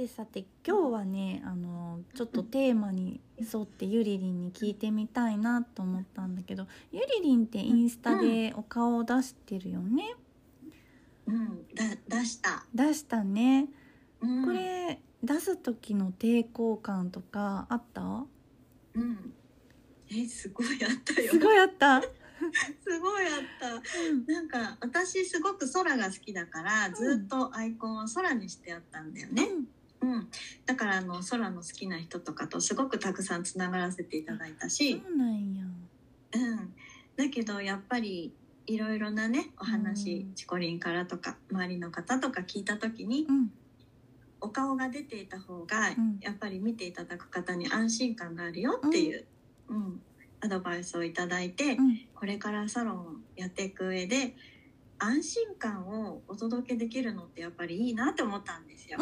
[0.00, 10.14] てさて今日はねあのちょっとテーマに沿ってゆりりんに聞いてみたいなと思ったんだけどゆりりんってインスタでお顔を出してるよね、
[11.26, 13.68] うんだ出した、出したね。
[14.22, 14.44] うん。
[14.46, 18.24] これ出す時の抵抗感とかあった？
[18.94, 19.34] うん。
[20.10, 21.30] えすごいあったよ。
[21.30, 22.00] すごいあった、
[22.82, 24.32] すごいあった。
[24.32, 29.68] なんか私すごく空が好きだからずっとアイコンを空にしてあったんだよね、うん、
[30.66, 35.64] だからあの空の好きな人とかとすごくたくさんつながらせていただいたし、そうなんや。
[36.32, 36.74] うん、
[37.16, 38.32] だけどやっぱり
[38.66, 40.34] いろいろなねお話、うん。
[40.34, 43.50] チコリンからとか周りの方とか聞いた時にうん。
[44.42, 46.18] お顔が出ていた方が、ん。
[46.20, 49.26] やっぱり見ていただく方に安心感があるよっていう、
[49.68, 50.00] うん。
[50.40, 52.00] アドバイスをいただいて、うん。
[52.14, 54.34] これからサロンをやっていく上で
[54.98, 58.98] 安心感をお届けできるのってやっぱりいいなって思ったんですよ。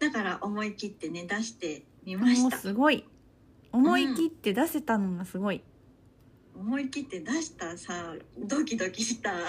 [0.00, 2.56] うんだから思い切ってね出してみました。
[2.58, 3.04] すごい。
[3.72, 5.62] 思い切って出せたのがすごい、
[6.54, 9.32] 思い切って出したさドキドキした。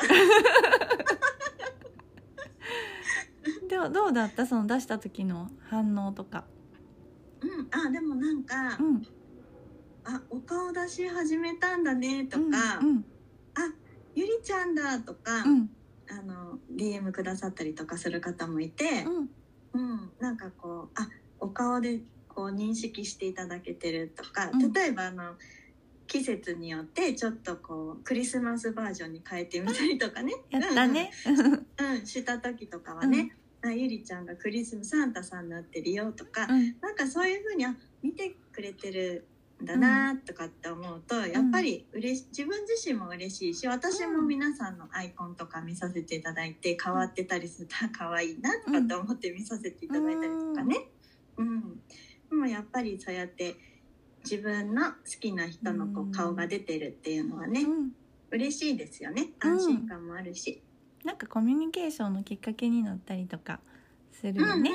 [3.70, 4.46] ではどうだった？
[4.46, 6.46] その出した時の反応とか。
[7.42, 9.04] うん、あでもなんか、うん。
[10.06, 13.06] あお顔出し始めたんだねとか、うん
[14.16, 15.70] ゆりちゃんだとか、うん。
[16.10, 19.30] あの DM くださったりとかする方もいてう、ん
[19.74, 21.08] うん、なんかこうあ
[21.40, 24.74] お顔でこう認識していただけてるとか、うん。
[24.74, 25.34] 例えばあの
[26.06, 30.34] 季節によってちょっとこうクリスマスバージョンに変えてみたりとかね。
[30.50, 31.12] やったね。
[31.26, 31.54] うん、
[31.98, 32.06] うん。
[32.06, 36.76] した時とかはね、あゆりちゃんがクリスマスサンタさんになってるよとか、うん。
[36.80, 50.88] なんかそういうふうにあ見てくれてるんだなとかって思うと、やっぱりうれし自分自身も嬉しいし私も皆さんのアイコンとか見させていただいて変わってたりするとあ可愛いなとかって思って見させていただいたりとかね。
[51.38, 51.62] うん、
[52.30, 53.56] でもやっぱりそうやって
[54.30, 56.10] 自分の好きな人のこうん。
[56.10, 57.92] う顔が出てるっていうのはね、うん。
[58.30, 59.30] 嬉しいですよね。
[59.44, 59.52] うん。
[59.54, 60.62] 安心感もあるし。
[61.06, 63.62] なんかコミュニケーションのきっかけになったりとか
[64.12, 64.72] するうんよね、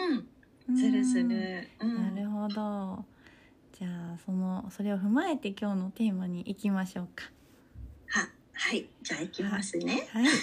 [0.69, 1.69] うん、するすうんる。
[1.81, 2.16] うん。
[2.16, 3.04] なるほど
[3.72, 7.24] じゃあそのそれを踏まえて今日のテーマに行きましょうか
[8.08, 10.06] ははいじゃあ行きますね。
[10.12, 10.26] はい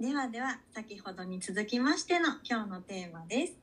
[0.00, 3.56] ではでは先ほどに続きましての今日のテーマです。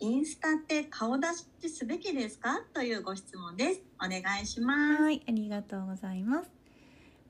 [0.00, 1.26] インスタって顔出
[1.60, 2.64] しすべきですか？
[2.72, 3.82] というご質問です。
[3.98, 5.02] お願いします。
[5.02, 6.50] はいありがとうございます、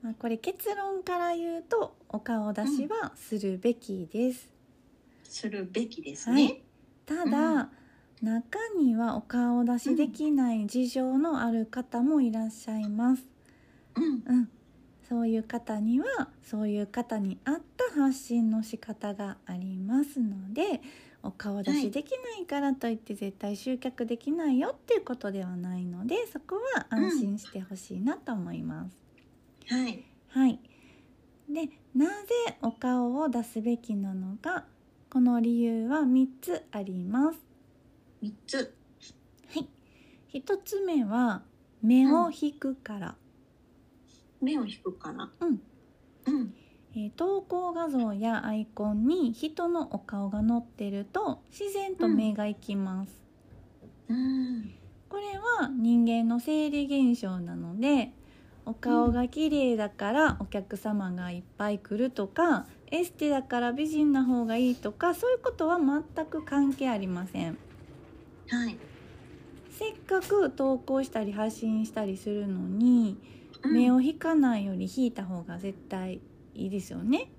[0.01, 4.49] まあ、これ結論から言うとお顔出しはするべきです、
[5.23, 6.61] するべきですはいね。
[7.05, 7.69] ただ、
[8.21, 13.23] 中にはお顔出しできない事情のある方もいらっしゃいます、
[13.95, 14.49] うん、うん、
[15.09, 20.81] そういう方にはそういう方に合った発信の仕方がありますので
[21.23, 28.95] お顔出しできないからといって絶対集客できないよっていうことではないのでそこは安心してほしいなと思います。
[29.67, 30.03] はい。
[30.29, 30.59] はい、
[31.49, 34.65] でなぜお顔を出すべきなのか
[35.09, 37.50] この理由は3つあります。
[38.21, 38.75] 三つ。
[39.53, 41.41] はい、1つ目は
[41.81, 43.15] 目を引くから、
[44.39, 45.31] 目を引くかな。
[45.39, 45.61] うん
[46.27, 46.53] うん。
[46.93, 53.21] えー投稿画像やアイコンに人のお顔が載ってると自然と目が行きます、
[54.09, 54.73] うん。
[55.07, 58.11] これは人間の生理現象なので
[58.65, 67.57] お顔が綺麗だからお客様がいっぱい来るとかエステだから美人な方がいいとかそういうことは全く関係ありません
[68.51, 68.77] はい。
[69.69, 73.17] せっかく投稿したり発信したりするのに
[73.63, 76.21] うん目を引かないより引いた方が絶対
[76.53, 77.31] いいですよね。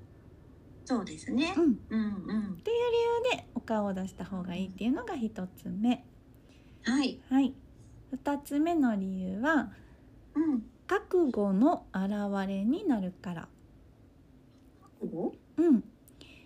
[0.84, 1.60] そうですねう。
[1.60, 2.62] ん、っうんうん。
[2.64, 2.90] ていう
[3.30, 6.04] 理由でお顔を出した方がいいっていうのが一つ目。
[6.84, 7.20] はい。
[7.28, 7.54] はい。
[8.12, 9.72] 2つ目の理由は
[10.34, 13.48] うん覚悟の表れになるから、
[15.00, 15.84] おうん、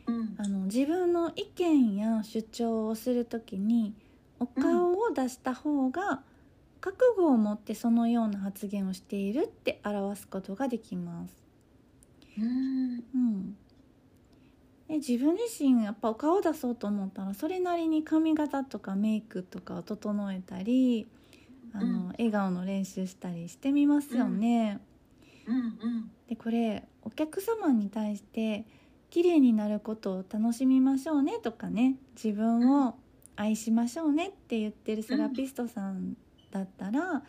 [0.06, 3.94] うんあの自分の意見や主張をする時に
[4.38, 6.22] お顔を出した方が
[6.80, 11.34] 覚悟を持ってそのような発言をしているって表すことができます。
[12.38, 13.04] うん。
[13.14, 13.56] うん、
[14.88, 21.06] で自分自身やっぱお顔を出そうと思ったらそれなりに髪型とかメイクとかを整えたり
[21.72, 22.08] あの、うん。
[22.10, 24.80] 笑顔の練習したりしてみますよね。
[25.46, 25.56] うん。
[25.56, 26.10] うん。
[26.28, 28.64] でこれお客様に対して
[29.10, 32.96] 綺麗になることを楽しみましょうねとかね自分を
[33.36, 36.16] 愛しましょうねって言ってるセラピストさん
[36.50, 37.22] だったら、や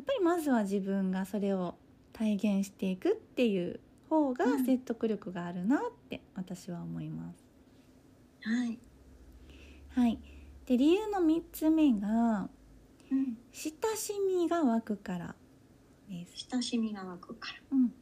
[0.00, 1.74] っぱりまずは自分がそれを
[2.12, 7.44] 体現していくっていう方がうん説得力があるなって私は思います。
[8.42, 8.78] はい。
[9.94, 10.18] はい、
[10.66, 12.48] で理由の3つ目が
[13.10, 13.36] うん。
[13.52, 15.34] 親しみが湧くから
[16.08, 16.48] です。
[16.50, 17.60] 親しみが湧くから。
[17.72, 17.92] うん、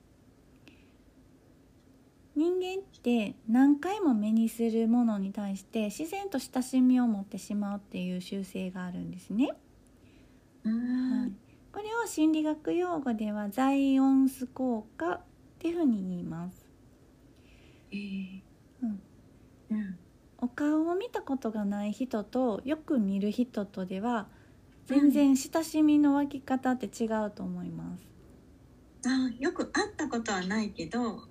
[2.36, 9.50] 人間って何回も目にするものに対して自然と親しみを持ってしまうっていう習性があるんですね。
[10.64, 11.32] うんはい、
[11.72, 15.20] これを心理学用語ではザイオンス効果っ
[15.58, 16.70] ていうふうに言います。
[17.92, 18.40] えー
[18.82, 19.02] うん
[19.70, 19.98] うん
[20.42, 24.26] お顔を見たことがない人とよく見る人とでは
[24.86, 28.08] 全然親しみの湧き方って違うと思います。
[29.06, 31.29] あよく会ったことはないけど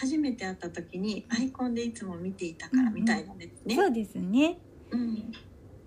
[0.00, 3.76] 初めて会った時にアイコンでいつも見ていたからみたいなですね。
[3.76, 4.58] そうですね。
[4.90, 5.32] うん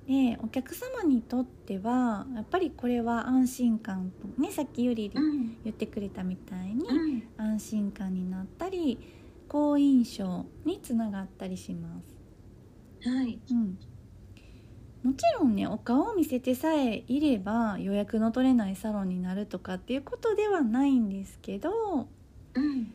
[0.06, 5.10] でお客様にとってはやっぱりこれは安心感とねさっきゆり
[5.64, 9.00] 言ってくれたみたいにうん安心感になったり
[9.48, 11.90] 好印象につながったりしま
[13.02, 13.10] す。
[13.10, 13.80] はいうん
[15.04, 22.08] もちろんねお顔を見せてさえいれば予約の取れないサロンになるとかっていうことではないんですけど
[22.54, 22.94] うん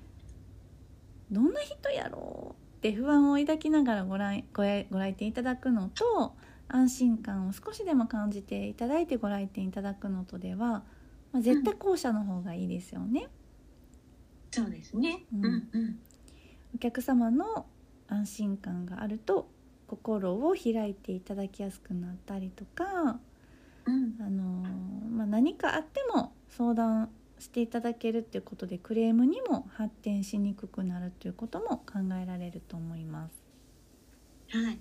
[1.30, 6.36] どんな人やろうって不安を抱きながらご来ご来ご来店いただくのと
[6.68, 10.84] 安心感を少しでも感じていただいてご来店いただくのとでは、
[11.32, 13.28] まあ、絶対後者の方がいいですよね。
[14.52, 15.24] そうですね。
[15.34, 15.98] ううんんうん
[16.74, 17.66] お客様の
[18.06, 19.48] 安心感があると
[19.88, 23.18] 心を開いていただきやすくなったりとか、
[23.86, 33.34] うんあのーまあ、何かあっても相談していただけるっていうことでクレームにも発展しにくくなるということも考えられると思います。
[34.50, 34.78] はい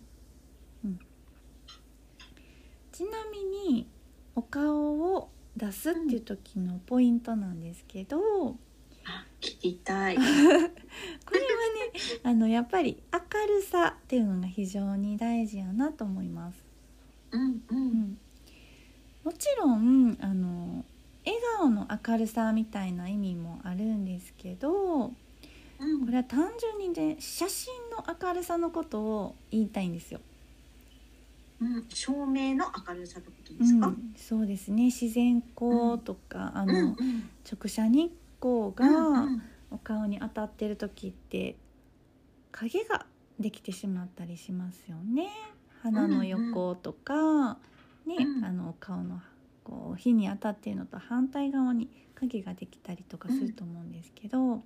[2.97, 3.87] ちなみに
[4.33, 8.57] お顔を出すっていう時のポイントなんですけど、こ
[9.05, 10.15] あ聞きたい。
[10.17, 10.71] れはね
[12.23, 16.65] あのやっぱり明るさっていうのが非常に大事やなと思います。
[17.29, 18.17] うんううんん、
[19.23, 20.83] もちろんあの
[21.29, 25.13] 笑顔の明るさみたいな意味もあるんですけどこ
[25.79, 26.09] うん。
[26.09, 30.21] れは単純にね写真の明るさのことを言いたいんですよ。
[31.59, 31.85] うん。
[31.89, 33.87] 照明の明るさってことでうすか？
[33.87, 34.85] ん、そうですね。
[34.85, 37.29] 自然光とか、あうんのうん。
[37.51, 39.41] 直射日光うがん。
[39.69, 41.57] お顔に当たってる時って
[42.51, 43.05] 影が
[43.39, 45.27] できてしまったりしますよね。
[45.83, 47.57] 鼻の横とか、
[48.05, 48.45] ね、うん。
[48.45, 49.19] あのお顔の
[49.67, 54.63] こう火に当たっているのと反対側に影ができたりとかすると思うんですけど、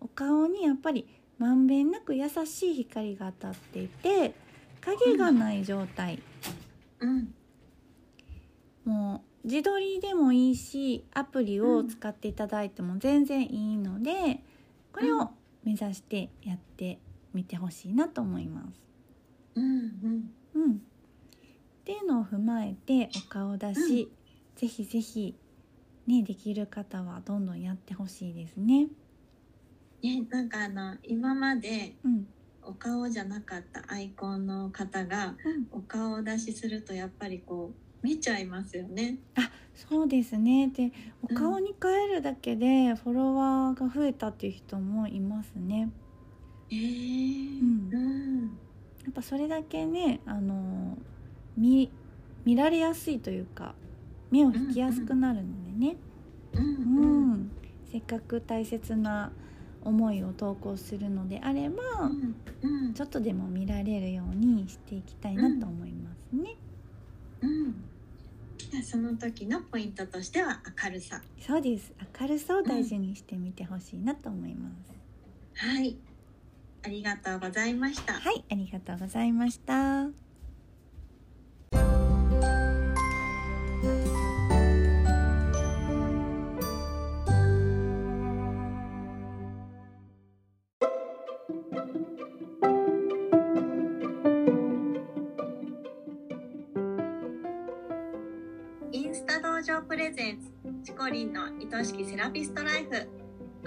[0.00, 1.06] お顔にやっぱり
[1.38, 4.34] まんべんなく優しい光が当たっていて
[4.80, 6.20] 影がない状態、
[6.98, 7.32] うん。
[8.84, 14.40] もう自撮りでもいいしアプリを使っていただいても全然いいので
[14.92, 15.30] これを
[15.62, 16.98] 目指してやって
[17.32, 18.80] みてほしいなと思います。
[19.54, 20.30] うんうん。
[20.54, 20.76] うん、っ
[21.84, 24.10] ていうのを踏まえてお顔出し、
[24.56, 25.34] ぜひぜひ
[26.06, 28.88] ねできる方はどんどんやってほしいですね。
[30.02, 32.26] ねなんかあの今までうん、
[32.62, 37.70] お顔じゃなかったアイコンの方がうん、お顔出しするとやっぱりこ
[38.02, 39.18] う見ちゃいますよね。
[39.74, 40.68] そうですね。
[40.68, 40.90] で
[41.22, 45.90] お顔に変えるだけでフォロワーが増えたっていう人もいますね。
[46.70, 48.58] えーうんうん
[49.04, 50.98] やっぱそれだけねあの
[51.56, 51.90] 見
[52.44, 53.74] 見られやすいというか
[54.30, 55.96] 目を引きやすくなるのでね、
[56.52, 57.50] うんううんん
[57.90, 59.32] せっかく大切な
[59.82, 66.56] 思いを投稿するのであれば、うんうんちょっとでも見られるようにしていきたいなと思いますね。
[67.42, 67.74] うん
[68.82, 71.22] その時のポイントとしては明るさ。
[71.40, 74.94] そうです明るさを大事にしてみてほしいなと思います。
[75.54, 75.96] はい。
[76.84, 78.14] ありがとうございました。
[78.14, 80.25] はいありがとうございました。
[100.16, 100.50] ゼンツ
[100.82, 103.06] チコリンの愛しきセラピストライフ。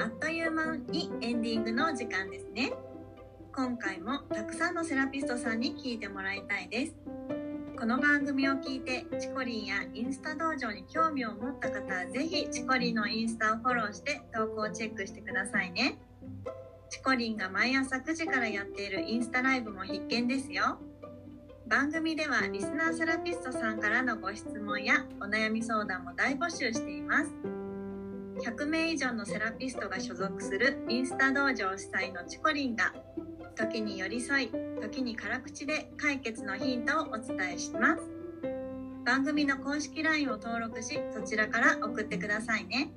[0.02, 2.74] あっという間にエンディングの時間ですね。
[3.56, 6.96] 今回もたくさんのセラピストさんに聞いてもらいたいです。
[7.80, 16.00] この番組を聞いてチコリンやインスタ道場に興味を持った方はぜひチコリンのインスタをフォローして投稿をチェックしてくださいね。
[16.90, 20.80] チコリンが毎朝9時からやっているインスタライブも必見ですよ。
[21.70, 27.32] 番組ではリスナーセラピストさんからのご質問やお悩み相談も大募集しています。
[28.44, 32.92] 100名以上のセラピストが所属するインスタ道場主催のチコリンが
[33.56, 38.02] 時に寄り添い時に辛口で解決のヒントをお伝えします。
[39.06, 42.94] 番組の公式 LINE を登録しそちらから送ってくださいね。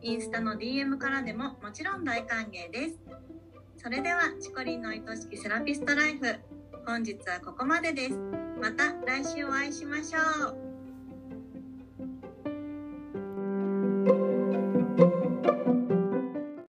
[0.00, 2.98] インスタの DM からでももちろん大歓迎です。
[3.76, 6.57] それではチコリンの愛しきセラピストライフ
[6.88, 8.14] 本日はここまでです。
[8.58, 10.67] また来週お会いしましょう。